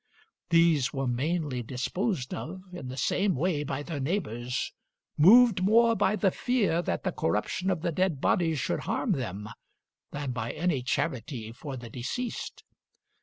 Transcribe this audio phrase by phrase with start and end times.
[0.49, 4.73] These were mainly disposed of in the same way by their neighbors,
[5.15, 9.47] moved more by the fear that the corruption of the dead bodies should harm them
[10.09, 12.63] than by any charity for the deceased.